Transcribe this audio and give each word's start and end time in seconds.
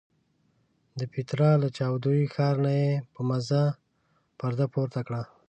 د 0.99 1.01
پیترا 1.13 1.51
له 1.61 1.67
جادویي 1.77 2.25
ښار 2.33 2.55
نه 2.65 2.73
یې 2.81 2.91
په 3.13 3.21
مزه 3.29 3.63
پرده 4.39 4.65
پورته 4.73 4.99
کړه. 5.07 5.21